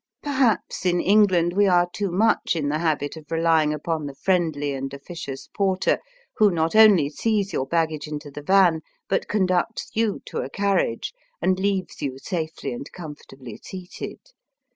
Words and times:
Perhaps 0.23 0.83
in 0.83 0.97
Englajid 0.97 1.53
we 1.55 1.67
are 1.67 1.87
too 1.93 2.09
mucli 2.09 2.55
in 2.55 2.69
the 2.69 2.79
habit 2.79 3.15
of 3.15 3.29
relying 3.29 3.71
upon 3.71 4.07
the 4.07 4.15
friendly 4.15 4.73
and 4.73 4.91
officious 4.95 5.47
porter 5.55 5.99
who 6.37 6.49
not 6.49 6.75
only 6.75 7.07
sees 7.07 7.53
your 7.53 7.67
baggage 7.67 8.07
into 8.07 8.31
the 8.31 8.41
van 8.41 8.81
but 9.07 9.27
conducts 9.27 9.91
you 9.93 10.19
to 10.25 10.39
a 10.39 10.49
carriage, 10.49 11.13
and 11.39 11.59
leaves 11.59 12.01
you 12.01 12.17
safely 12.17 12.73
and 12.73 12.91
comfortably 12.91 13.59
seated. 13.63 14.17